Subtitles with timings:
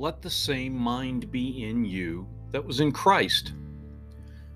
[0.00, 3.52] let the same mind be in you that was in Christ.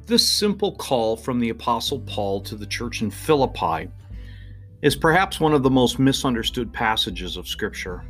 [0.07, 3.89] This simple call from the Apostle Paul to the church in Philippi
[4.83, 8.05] is perhaps one of the most misunderstood passages of Scripture.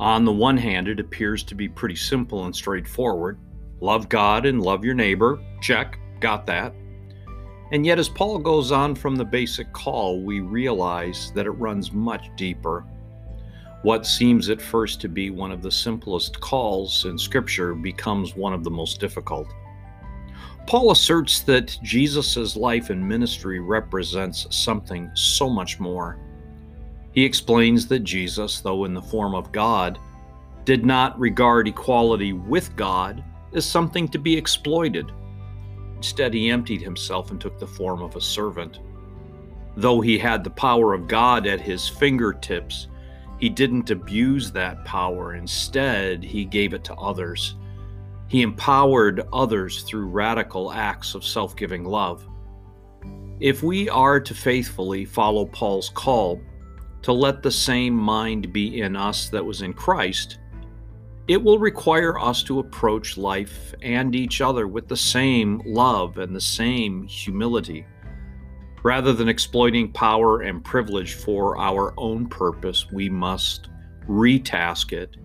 [0.00, 3.38] On the one hand, it appears to be pretty simple and straightforward
[3.80, 5.38] love God and love your neighbor.
[5.60, 6.74] Check, got that.
[7.70, 11.92] And yet, as Paul goes on from the basic call, we realize that it runs
[11.92, 12.84] much deeper.
[13.82, 18.52] What seems at first to be one of the simplest calls in Scripture becomes one
[18.52, 19.46] of the most difficult.
[20.66, 26.18] Paul asserts that Jesus' life and ministry represents something so much more.
[27.12, 29.98] He explains that Jesus, though in the form of God,
[30.64, 35.10] did not regard equality with God as something to be exploited.
[35.96, 38.80] Instead, he emptied himself and took the form of a servant.
[39.76, 42.88] Though he had the power of God at his fingertips,
[43.38, 45.34] he didn't abuse that power.
[45.34, 47.56] Instead, he gave it to others.
[48.26, 52.26] He empowered others through radical acts of self giving love.
[53.40, 56.40] If we are to faithfully follow Paul's call
[57.02, 60.40] to let the same mind be in us that was in Christ,
[61.28, 66.34] it will require us to approach life and each other with the same love and
[66.34, 67.86] the same humility.
[68.82, 73.68] Rather than exploiting power and privilege for our own purpose, we must
[74.06, 75.16] retask it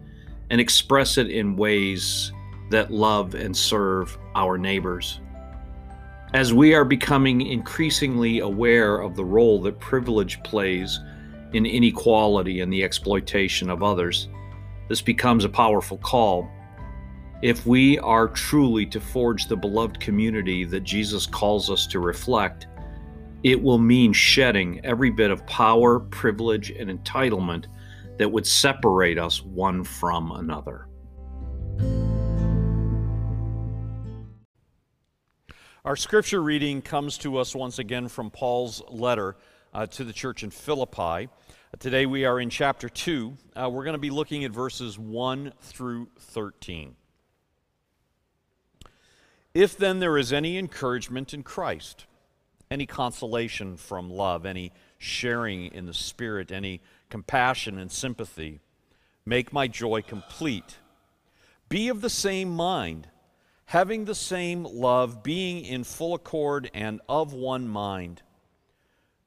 [0.50, 2.32] and express it in ways
[2.70, 5.20] that love and serve our neighbors.
[6.34, 11.00] As we are becoming increasingly aware of the role that privilege plays
[11.54, 14.30] in inequality and the exploitation of others,
[14.90, 16.50] this becomes a powerful call.
[17.44, 22.66] If we are truly to forge the beloved community that Jesus calls us to reflect,
[23.44, 27.66] it will mean shedding every bit of power, privilege, and entitlement
[28.18, 30.88] that would separate us one from another.
[35.84, 39.36] Our scripture reading comes to us once again from Paul's letter
[39.74, 41.28] uh, to the church in Philippi.
[41.80, 43.34] Today we are in chapter 2.
[43.56, 46.96] Uh, we're going to be looking at verses 1 through 13.
[49.54, 52.06] If then there is any encouragement in Christ,
[52.74, 58.62] any consolation from love, any sharing in the Spirit, any compassion and sympathy.
[59.28, 60.80] Make my joy complete.
[61.70, 63.08] Be of the same mind,
[63.66, 68.24] having the same love, being in full accord and of one mind.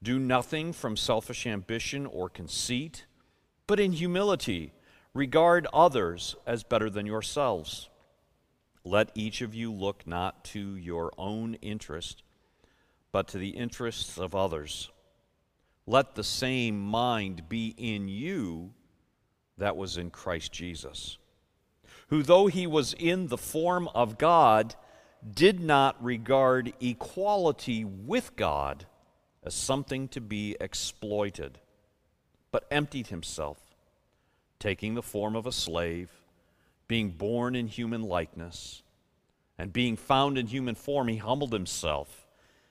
[0.03, 3.07] Do nothing from selfish ambition or conceit,
[3.69, 4.73] but in humility
[5.15, 7.89] regard others as better than yourselves.
[8.84, 12.25] Let each of you look not to your own interest
[13.16, 14.91] but to the interests of others.
[15.87, 18.75] Let the same mind be in you
[19.56, 21.16] that was in Christ Jesus,
[22.09, 24.75] who, though he was in the form of God,
[25.27, 28.84] did not regard equality with God
[29.43, 31.59] as something to be exploited,
[32.50, 33.56] but emptied himself,
[34.59, 36.10] taking the form of a slave,
[36.87, 38.83] being born in human likeness,
[39.56, 42.26] and being found in human form, he humbled himself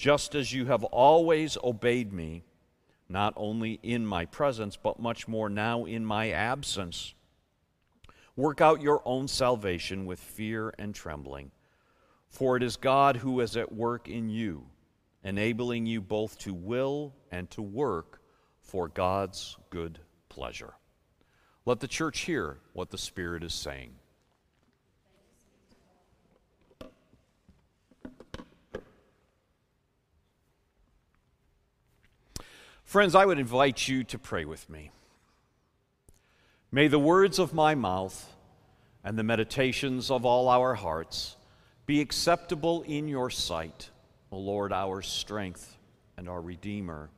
[0.00, 2.42] just as you have always obeyed me,
[3.06, 7.12] not only in my presence, but much more now in my absence.
[8.34, 11.50] Work out your own salvation with fear and trembling,
[12.30, 14.64] for it is God who is at work in you,
[15.22, 18.22] enabling you both to will and to work
[18.62, 19.98] for God's good
[20.30, 20.72] pleasure.
[21.66, 23.99] Let the church hear what the Spirit is saying.
[32.90, 34.90] Friends, I would invite you to pray with me.
[36.72, 38.34] May the words of my mouth
[39.04, 41.36] and the meditations of all our hearts
[41.86, 43.90] be acceptable in your sight,
[44.32, 45.76] O Lord, our strength
[46.16, 47.10] and our Redeemer.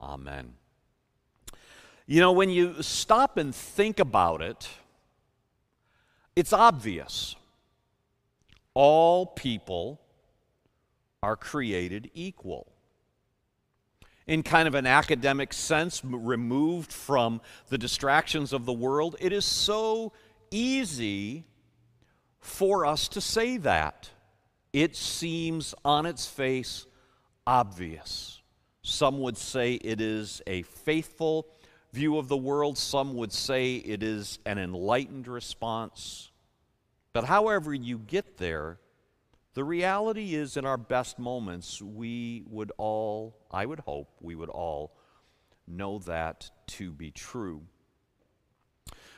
[0.00, 0.54] Amen.
[2.08, 4.68] You know, when you stop and think about it,
[6.34, 7.36] it's obvious.
[8.74, 10.00] All people
[11.22, 12.72] are created equal
[14.26, 19.44] in kind of an academic sense, removed from the distractions of the world, it is
[19.44, 20.12] so
[20.50, 21.44] easy
[22.40, 24.10] for us to say that.
[24.72, 26.86] It seems on its face
[27.46, 28.42] obvious.
[28.82, 31.46] Some would say it is a faithful
[31.92, 36.30] view of the world, some would say it is an enlightened response.
[37.12, 38.78] But however you get there,
[39.56, 44.50] the reality is in our best moments, we would all, I would hope, we would
[44.50, 44.94] all
[45.66, 47.62] know that to be true.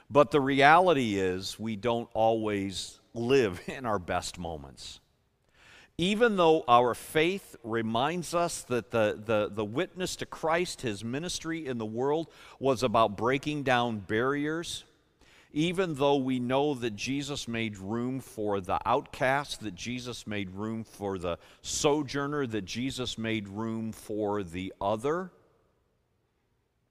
[0.08, 5.00] But the reality is, we don't always live in our best moments.
[6.00, 11.66] Even though our faith reminds us that the, the, the witness to Christ, his ministry
[11.66, 12.28] in the world,
[12.60, 14.84] was about breaking down barriers,
[15.52, 20.84] even though we know that Jesus made room for the outcast, that Jesus made room
[20.84, 25.30] for the sojourner, that Jesus made room for the other,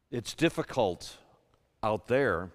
[0.09, 1.17] it's difficult
[1.83, 2.49] out there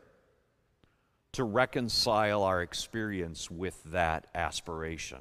[1.33, 5.19] to reconcile our experience with that aspiration.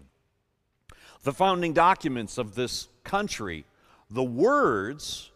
[1.24, 3.66] The founding documents of this country,
[4.10, 5.32] the words,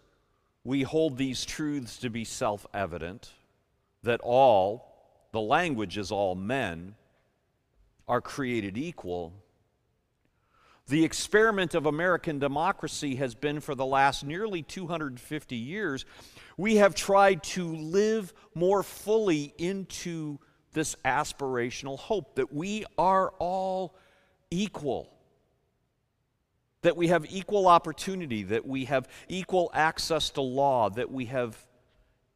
[0.64, 3.32] we hold these truths to be self evident
[4.04, 4.95] that all,
[5.36, 6.96] the language is all men,
[8.08, 9.34] are created equal.
[10.88, 16.06] The experiment of American democracy has been for the last nearly 250 years.
[16.56, 20.40] We have tried to live more fully into
[20.72, 23.98] this aspirational hope that we are all
[24.50, 25.12] equal,
[26.82, 31.58] that we have equal opportunity, that we have equal access to law, that we have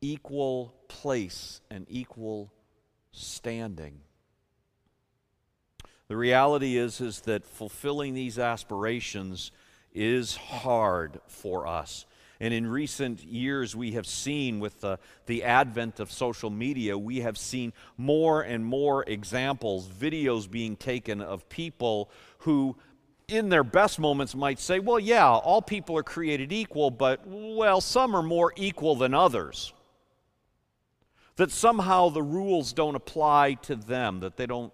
[0.02, 2.52] equal place and equal
[3.12, 4.02] standing.
[6.08, 9.52] The reality is, is that fulfilling these aspirations
[9.94, 12.06] is hard for us.
[12.40, 17.20] And in recent years, we have seen with the, the advent of social media, we
[17.20, 22.10] have seen more and more examples, videos being taken of people
[22.40, 22.78] who,
[23.28, 27.82] in their best moments, might say, Well, yeah, all people are created equal, but, well,
[27.82, 29.74] some are more equal than others.
[31.40, 34.74] That somehow the rules don't apply to them, that they don't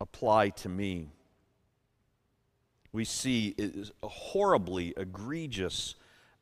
[0.00, 1.10] apply to me.
[2.90, 3.54] We see
[4.02, 5.94] horribly egregious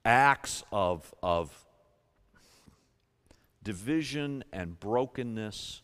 [0.05, 1.67] acts of, of
[3.65, 5.83] division and brokenness,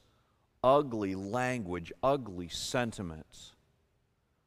[0.62, 3.56] ugly language, ugly sentiments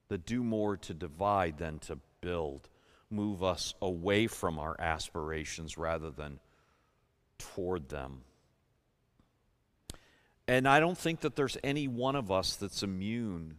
[0.07, 2.69] that do more to divide than to build,
[3.09, 6.39] move us away from our aspirations rather than
[7.37, 8.21] toward them.
[10.47, 13.57] And I don't think that there's any one of us that's immune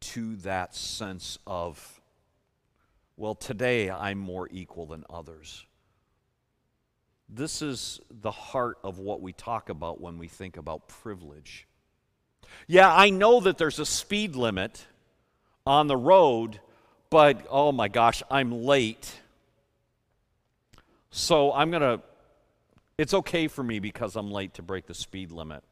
[0.00, 1.98] to that sense of
[3.18, 5.66] well, today I'm more equal than others.
[7.28, 11.66] This is the heart of what we talk about when we think about privilege.
[12.68, 14.86] Yeah, I know that there's a speed limit
[15.66, 16.60] on the road,
[17.10, 19.12] but oh my gosh, I'm late.
[21.10, 22.00] So I'm going to,
[22.98, 25.62] it's okay for me because I'm late to break the speed limit.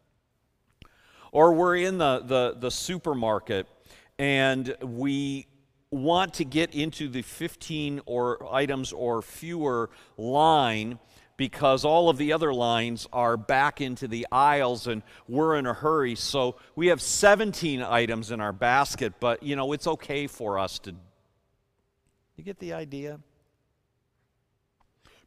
[1.33, 3.67] Or we're in the, the, the supermarket
[4.19, 5.49] and we
[5.91, 10.99] want to get into the 15 or items or fewer line
[11.37, 15.75] because all of the other lines are back into the aisles and we're in a
[15.75, 16.15] hurry.
[16.15, 20.79] So we have 17 items in our basket, but you know, it's okay for us
[20.81, 20.95] to.
[22.37, 23.19] You get the idea?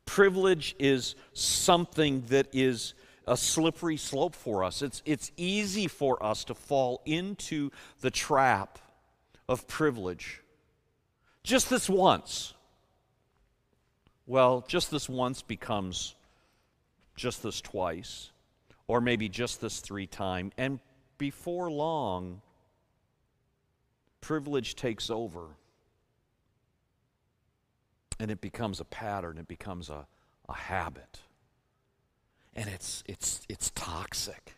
[0.09, 2.95] Privilege is something that is
[3.27, 4.81] a slippery slope for us.
[4.81, 7.69] It's, it's easy for us to fall into
[8.01, 8.79] the trap
[9.47, 10.41] of privilege.
[11.43, 12.55] Just this once.
[14.25, 16.15] Well, just this once becomes
[17.15, 18.31] just this twice,
[18.87, 20.53] or maybe just this three times.
[20.57, 20.79] And
[21.19, 22.41] before long,
[24.21, 25.49] privilege takes over.
[28.19, 30.05] And it becomes a pattern, it becomes a,
[30.47, 31.19] a habit.
[32.53, 34.55] And it's, it's, it's toxic.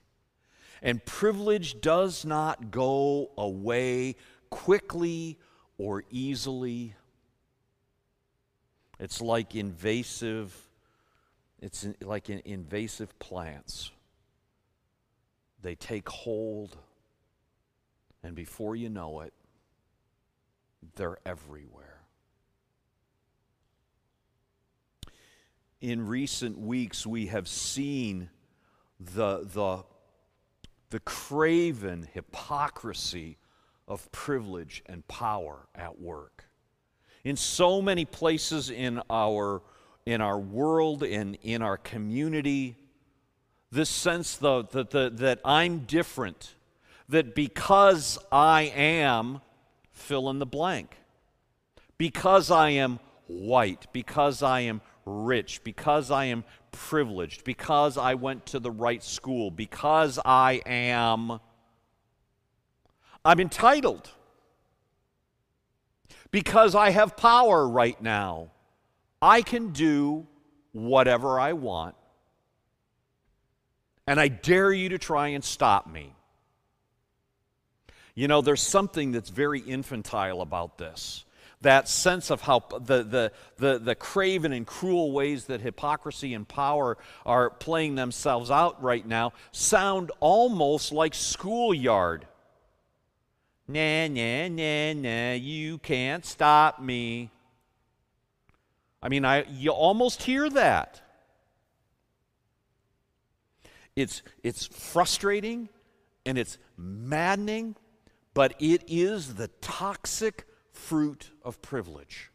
[0.81, 4.15] And privilege does not go away
[4.49, 5.37] quickly
[5.77, 6.95] or easily.
[8.99, 10.55] It's like invasive,
[11.61, 13.91] it's like invasive plants.
[15.61, 16.77] They take hold,
[18.23, 19.33] and before you know it,
[20.95, 21.90] they're everywhere.
[25.81, 28.29] In recent weeks, we have seen
[28.99, 29.83] the, the,
[30.91, 33.39] the craven hypocrisy
[33.87, 36.45] of privilege and power at work.
[37.23, 39.63] In so many places in our,
[40.05, 42.77] in our world and in our community,
[43.71, 46.53] this sense the, the, the, that I'm different,
[47.09, 49.41] that because I am,
[49.91, 50.95] fill in the blank,
[51.97, 58.45] because I am white, because I am rich, because I am privileged, because I went
[58.47, 61.39] to the right school, because I am,
[63.25, 64.09] I'm entitled,
[66.31, 68.51] because I have power right now.
[69.21, 70.27] I can do
[70.71, 71.95] whatever I want,
[74.07, 76.15] and I dare you to try and stop me.
[78.15, 81.25] You know, there's something that's very infantile about this.
[81.61, 86.47] That sense of how the, the, the, the craven and cruel ways that hypocrisy and
[86.47, 92.25] power are playing themselves out right now sound almost like schoolyard.
[93.67, 97.29] Nah, nah, nah, nah, you can't stop me.
[99.03, 101.01] I mean, I, you almost hear that.
[103.95, 105.69] It's, it's frustrating
[106.25, 107.75] and it's maddening,
[108.33, 110.47] but it is the toxic
[110.81, 112.31] fruit of privilege.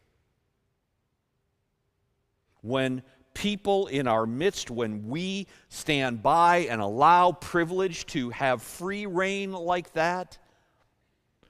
[2.61, 9.05] When people in our midst, when we stand by and allow privilege to have free
[9.05, 10.37] reign like that,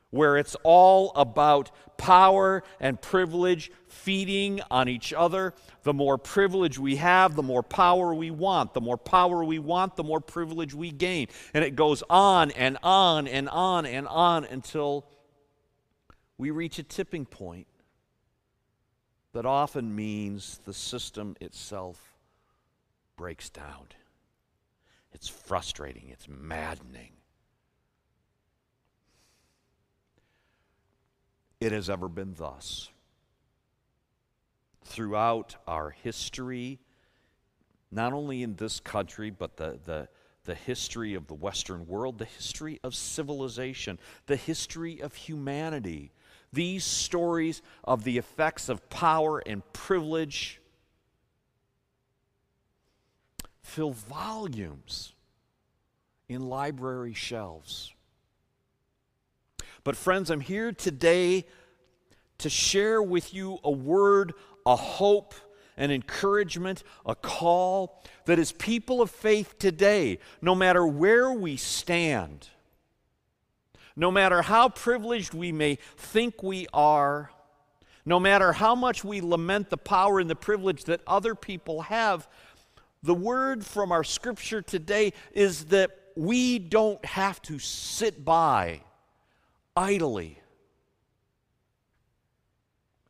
[0.09, 5.53] where it's all about power and privilege feeding on each other.
[5.83, 8.73] The more privilege we have, the more power we want.
[8.73, 11.27] The more power we want, the more privilege we gain.
[11.53, 15.05] And it goes on and on and on and on until
[16.37, 17.67] we reach a tipping point
[19.33, 22.15] that often means the system itself
[23.15, 23.87] breaks down.
[25.13, 27.11] It's frustrating, it's maddening.
[31.59, 32.89] It has ever been thus.
[34.83, 36.79] Throughout our history,
[37.91, 40.07] not only in this country, but the, the,
[40.45, 46.11] the history of the Western world, the history of civilization, the history of humanity,
[46.53, 50.61] these stories of the effects of power and privilege
[53.61, 55.13] fill volumes
[56.29, 57.93] in library shelves.
[59.83, 61.45] But, friends, I'm here today
[62.39, 64.33] to share with you a word,
[64.65, 65.33] a hope,
[65.77, 72.49] an encouragement, a call that as people of faith today, no matter where we stand,
[73.97, 77.31] no matter how privileged we may think we are,
[78.05, 82.27] no matter how much we lament the power and the privilege that other people have,
[83.01, 88.81] the word from our scripture today is that we don't have to sit by
[89.75, 90.39] idly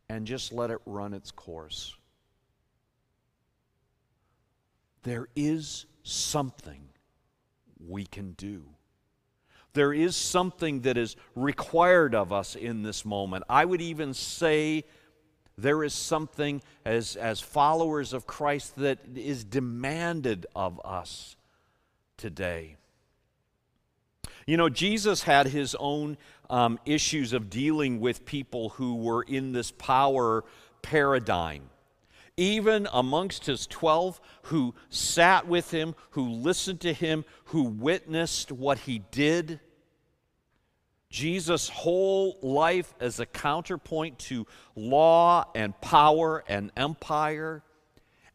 [0.08, 1.96] and just let it run its course.
[5.04, 6.82] There is something
[7.86, 8.64] we can do.
[9.78, 13.44] There is something that is required of us in this moment.
[13.48, 14.86] I would even say
[15.56, 21.36] there is something as, as followers of Christ that is demanded of us
[22.18, 22.78] today.
[24.48, 26.18] You know, Jesus had his own
[26.50, 30.44] um, issues of dealing with people who were in this power
[30.82, 31.70] paradigm
[32.38, 38.78] even amongst his 12 who sat with him, who listened to him, who witnessed what
[38.80, 39.60] he did.
[41.18, 44.46] Jesus' whole life as a counterpoint to
[44.76, 47.64] law and power and empire.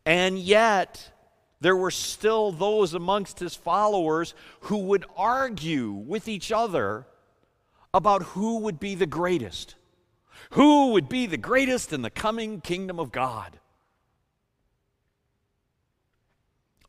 [0.05, 1.13] And yet,
[1.61, 7.07] there were still those amongst his followers who would argue with each other
[7.95, 9.77] about who would be the greatest.
[10.51, 13.61] Who would be the greatest in the coming kingdom of God?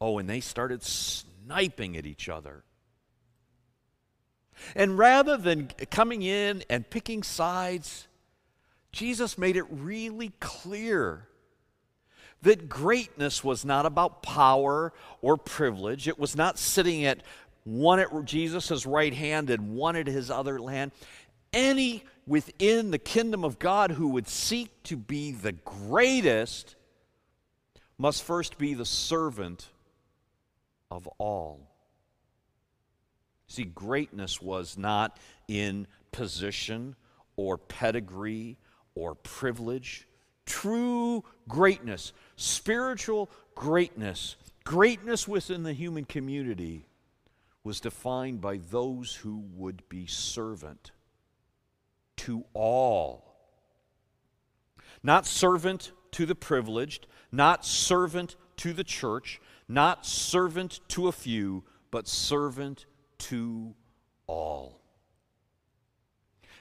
[0.01, 2.63] Oh, and they started sniping at each other.
[4.75, 8.07] And rather than coming in and picking sides,
[8.91, 11.27] Jesus made it really clear
[12.43, 16.07] that greatness was not about power or privilege.
[16.07, 17.21] It was not sitting at
[17.63, 20.91] one at Jesus' right hand and one at his other hand.
[21.53, 26.75] Any within the kingdom of God who would seek to be the greatest
[27.97, 29.67] must first be the servant
[30.91, 31.72] of all.
[33.53, 36.95] See, greatness was not in position
[37.35, 38.57] or pedigree
[38.95, 40.07] or privilege.
[40.47, 46.87] True greatness, spiritual greatness, greatness within the human community
[47.63, 50.89] was defined by those who would be servant
[52.17, 53.35] to all.
[55.03, 61.63] Not servant to the privileged, not servant to the church, not servant to a few,
[61.91, 62.87] but servant
[63.19, 63.73] to
[64.27, 64.79] all.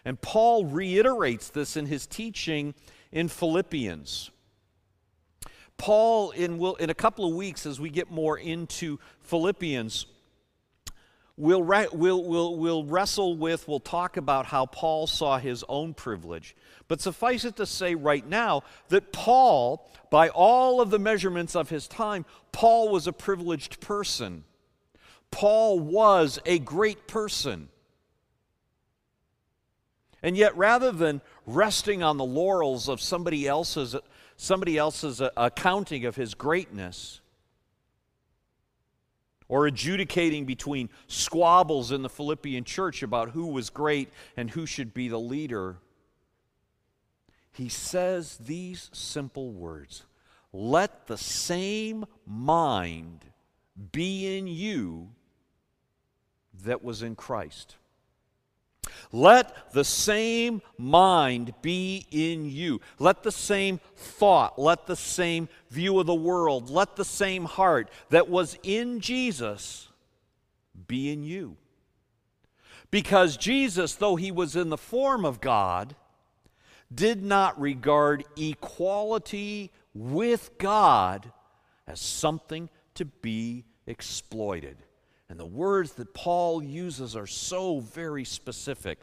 [0.04, 2.74] And Paul reiterates this in his teaching
[3.12, 4.30] in Philippians.
[5.76, 10.06] Paul, in, will, in a couple of weeks, as we get more into Philippians,
[11.36, 16.56] we'll, we'll, we'll, we'll wrestle with, we'll talk about how Paul saw his own privilege.
[16.88, 21.68] But suffice it to say right now that Paul, by all of the measurements of
[21.70, 24.44] his time, Paul was a privileged person.
[25.32, 27.68] Paul was a great person.
[30.22, 33.96] And yet, rather than resting on the laurels of somebody else's,
[34.36, 37.20] somebody else's accounting of his greatness,
[39.48, 44.94] or adjudicating between squabbles in the Philippian church about who was great and who should
[44.94, 45.78] be the leader,
[47.52, 50.04] he says these simple words
[50.52, 53.24] Let the same mind
[53.90, 55.10] be in you
[56.64, 57.76] that was in Christ.
[59.12, 62.80] Let the same mind be in you.
[62.98, 67.90] Let the same thought, let the same view of the world, let the same heart
[68.10, 69.88] that was in Jesus
[70.88, 71.56] be in you.
[72.90, 75.94] Because Jesus, though he was in the form of God,
[76.94, 81.32] did not regard equality with God
[81.86, 84.76] as something to be exploited.
[85.32, 88.98] And the words that Paul uses are so very specific.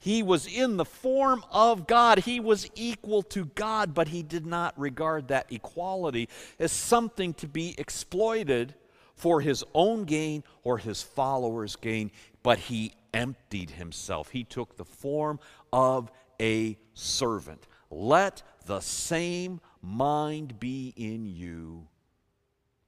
[0.00, 2.18] He was in the form of God.
[2.18, 7.46] He was equal to God, but he did not regard that equality as something to
[7.46, 8.74] be exploited
[9.14, 12.10] for his own gain or his followers' gain,
[12.42, 14.30] but he emptied himself.
[14.30, 15.38] He took the form
[15.72, 17.68] of a servant.
[17.88, 21.86] Let the same mind be in you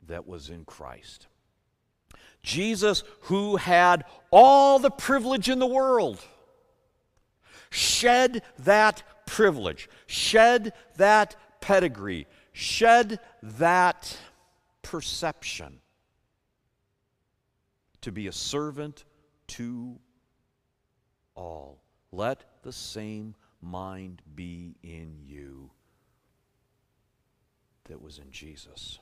[0.09, 1.29] that was in Christ.
[2.43, 6.25] Jesus, who had all the privilege in the world,
[7.71, 14.17] shed that privilege, shed that pedigree, shed that
[14.83, 15.81] perception
[18.01, 19.05] to be a servant
[19.47, 19.99] to
[21.35, 21.83] all.
[22.13, 25.71] Let the same mind be in you
[27.85, 28.99] that was in Jesus.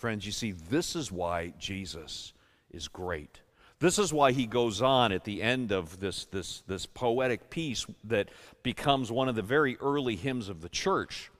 [0.00, 2.32] Friends, you see, this is why Jesus
[2.70, 3.42] is great.
[3.80, 7.84] This is why he goes on at the end of this, this, this poetic piece
[8.04, 8.30] that
[8.62, 11.30] becomes one of the very early hymns of the church.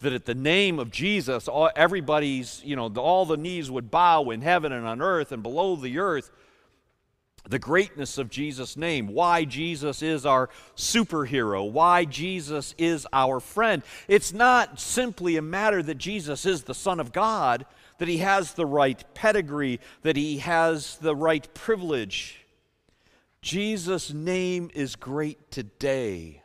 [0.00, 4.30] That at the name of Jesus, all, everybody's, you know, all the knees would bow
[4.30, 6.30] in heaven and on earth and below the earth.
[7.46, 13.82] The greatness of Jesus' name, why Jesus is our superhero, why Jesus is our friend.
[14.08, 17.66] It's not simply a matter that Jesus is the Son of God
[17.98, 22.46] that he has the right pedigree, that he has the right privilege.
[23.42, 26.42] Jesus' name is great today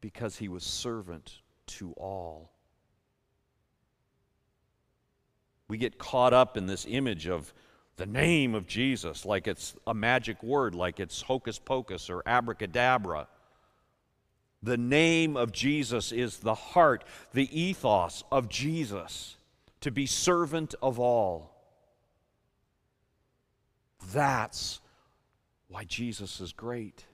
[0.00, 2.50] because he was servant to all.
[5.68, 7.54] We get caught up in this image of
[7.96, 13.28] the name of Jesus like it's a magic word, like it's hocus pocus or abracadabra.
[14.62, 19.36] The name of Jesus is the heart, the ethos of Jesus
[19.82, 21.50] to be servant of all.
[24.12, 24.80] That's
[25.68, 27.04] why Jesus is great.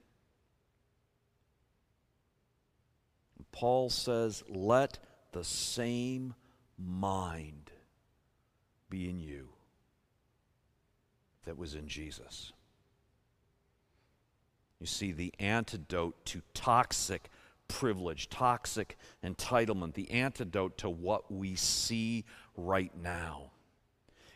[3.51, 4.99] Paul says, Let
[5.31, 6.35] the same
[6.77, 7.71] mind
[8.89, 9.49] be in you
[11.45, 12.53] that was in Jesus.
[14.79, 17.29] You see, the antidote to toxic
[17.69, 22.25] privilege, toxic entitlement, the antidote to what we see
[22.57, 23.51] right now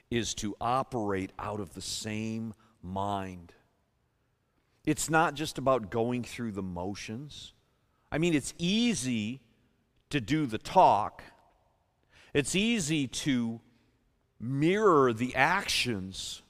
[0.09, 3.51] is to operate out of the same mind.
[4.85, 7.53] It's not just about going through the motions.
[8.11, 9.41] I mean, it's easy
[10.11, 11.23] to do the talk,
[12.33, 13.59] it's easy to
[14.39, 16.41] mirror the actions.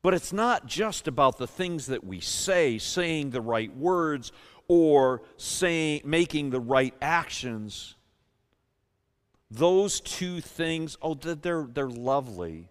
[0.00, 4.30] But it's not just about the things that we say, saying the right words,
[4.68, 7.96] or saying, making the right actions,
[9.50, 12.68] those two things, oh, they're, they're lovely.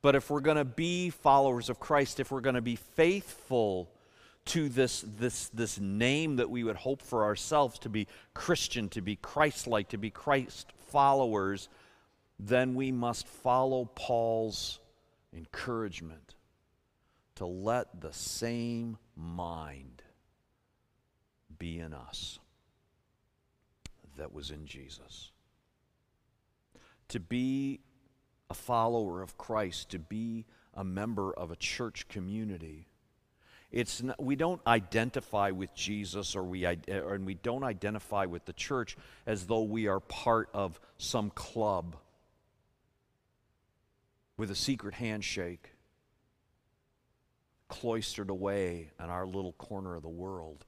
[0.00, 3.90] But if we're going to be followers of Christ, if we're going to be faithful
[4.46, 9.00] to this, this, this name that we would hope for ourselves to be Christian, to
[9.00, 11.68] be Christ like, to be Christ followers,
[12.40, 14.80] then we must follow Paul's
[15.32, 16.34] encouragement
[17.36, 20.02] to let the same mind
[21.62, 22.40] be in us
[24.16, 25.30] that was in Jesus.
[27.10, 27.78] To be
[28.50, 30.44] a follower of Christ, to be
[30.74, 32.88] a member of a church community.
[33.70, 38.44] It's not, we don't identify with Jesus or we, or, and we don't identify with
[38.44, 41.94] the church as though we are part of some club
[44.36, 45.70] with a secret handshake
[47.68, 50.66] cloistered away in our little corner of the world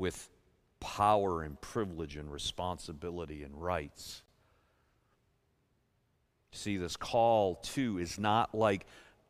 [0.00, 0.28] with
[0.80, 4.22] power and privilege and responsibility and rights.
[6.52, 8.86] See, this call, too, is not like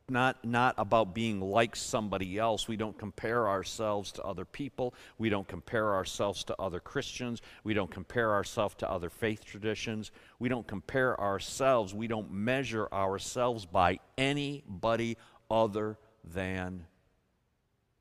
[0.08, 2.66] not, not about being like somebody else.
[2.66, 4.94] We don't compare ourselves to other people.
[5.18, 7.40] We don't compare ourselves to other Christians.
[7.62, 10.10] We don't compare ourselves to other faith traditions.
[10.40, 11.94] We don't compare ourselves.
[11.94, 15.16] We don't measure ourselves by anybody
[15.48, 16.86] other than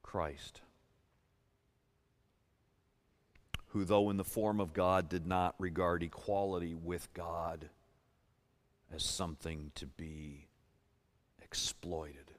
[0.02, 0.62] Christ.
[3.70, 7.70] Who, though in the form of God, did not regard equality with God
[8.94, 10.48] as something to be
[11.42, 12.32] exploited.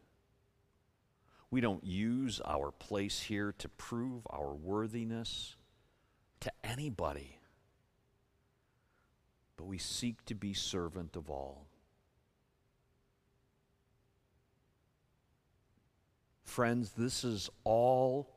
[1.51, 5.57] We don't use our place here to prove our worthiness
[6.41, 7.39] to anybody,
[9.57, 11.67] but we seek to be servant of all.
[16.45, 18.29] Friends, this is all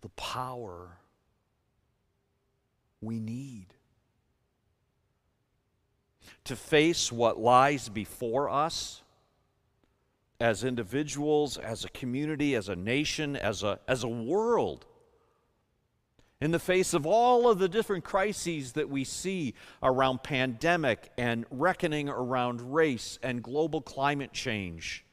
[0.00, 0.98] the power
[3.04, 3.66] we need
[6.44, 9.02] to face what lies before us
[10.40, 14.84] as individuals, as a community, as a nation, as a, as a world.
[16.40, 21.46] In the face of all of the different crises that we see around pandemic and
[21.50, 25.04] reckoning around race and global climate change,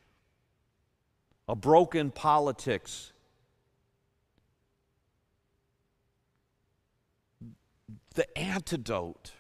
[1.48, 3.14] a broken politics,
[8.16, 9.32] the antidote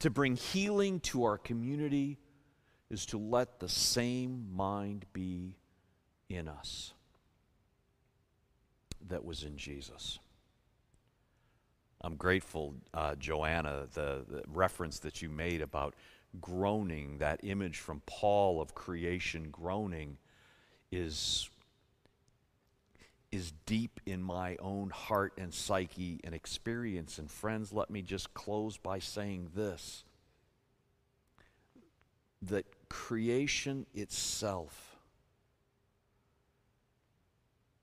[0.00, 2.18] to bring healing to our community
[2.90, 5.56] is to let the same mind be
[6.28, 6.92] in us
[9.08, 10.18] that was in Jesus.
[12.00, 15.94] I'm grateful, uh, Joanna, the, the reference that you made about
[16.40, 20.18] groaning, that image from Paul of creation groaning,
[20.92, 21.48] is,
[23.34, 27.18] is deep in my own heart and psyche and experience.
[27.18, 30.04] And friends, let me just close by saying this
[32.42, 34.96] that creation itself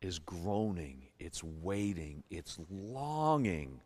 [0.01, 3.81] is groaning, it's waiting, it's longing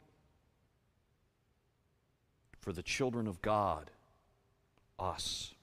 [2.59, 3.89] for the children of God,
[4.99, 5.53] us.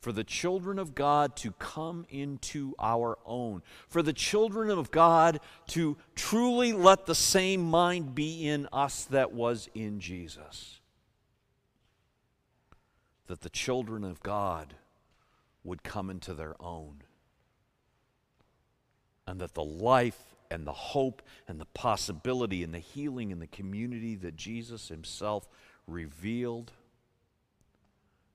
[0.00, 3.62] For the children of God to come into our own.
[3.88, 9.32] For the children of God to truly let the same mind be in us that
[9.32, 10.80] was in Jesus
[13.30, 14.74] that the children of God
[15.62, 17.02] would come into their own.
[19.24, 23.46] And that the life and the hope and the possibility and the healing in the
[23.46, 25.48] community that Jesus Himself
[25.86, 26.72] revealed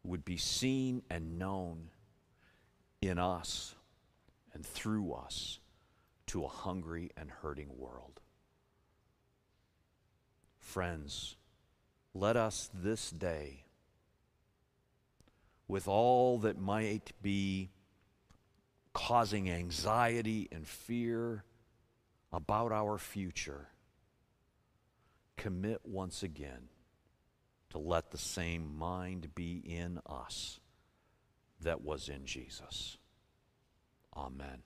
[0.05, 1.89] would be seen and known
[3.01, 3.75] in us
[4.53, 5.59] and through us
[6.27, 8.21] to a hungry and hurting world.
[10.59, 11.35] Friends,
[12.13, 13.65] let us this day
[15.67, 17.69] with all that might be
[18.93, 21.43] causing anxiety and fear
[22.31, 23.67] about our future,
[25.37, 26.69] commit once again
[27.75, 30.61] to let the same mind be in us
[31.59, 32.97] that was in Jesus.
[34.15, 34.61] Amen.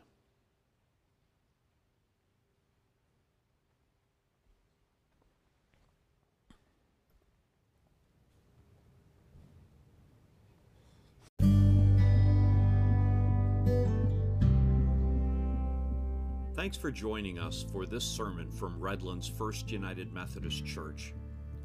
[16.53, 21.15] Thanks for joining us for this sermon from Redlands First United Methodist Church.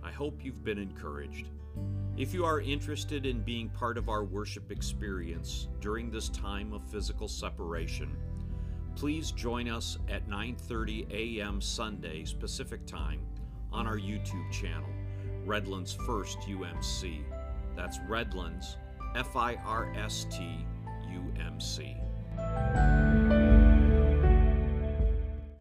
[0.05, 1.49] I hope you've been encouraged.
[2.17, 6.85] If you are interested in being part of our worship experience during this time of
[6.90, 8.17] physical separation,
[8.95, 11.61] please join us at 9:30 a.m.
[11.61, 13.21] Sunday Pacific Time
[13.73, 14.90] on our YouTube channel,
[15.45, 17.25] Redlands First UMC.
[17.75, 18.77] That's Redlands
[19.17, 20.67] F I R S T
[21.11, 21.97] U M C.